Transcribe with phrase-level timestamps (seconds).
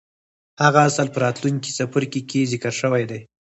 [0.63, 3.21] هغه اصل په راتلونکي څپرکي کې ذکر شوی دی.